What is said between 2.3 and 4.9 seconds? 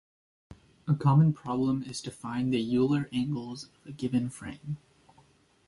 the Euler angles of a given frame.